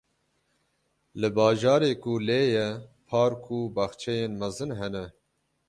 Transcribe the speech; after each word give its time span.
Li 1.19 1.29
bajarê 1.35 1.91
ku 2.03 2.13
lê 2.27 2.41
ye, 2.55 2.67
park 3.09 3.43
û 3.57 3.59
baxçeyên 3.75 4.31
mezin 4.41 4.71
hene. 4.79 5.05